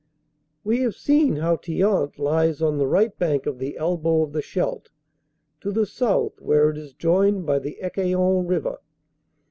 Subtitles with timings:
[0.63, 4.41] We have seen how Thiant lies on the right bank of the elbow of the
[4.41, 4.89] Scheldt
[5.59, 8.79] to the south where it is joined by the Ecaillon river.